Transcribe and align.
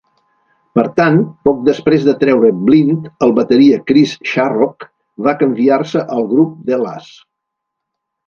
Per 0.77 0.83
tant, 0.99 1.17
poc 1.47 1.59
després 1.67 2.05
de 2.07 2.13
treure 2.23 2.49
"Blind", 2.69 3.11
el 3.27 3.35
bateria 3.41 3.77
Chris 3.91 4.15
Sharrock 4.31 4.89
va 5.27 5.37
canviar-se 5.43 6.03
al 6.17 6.25
grup 6.35 6.57
The 6.71 6.81
La's. 6.87 7.13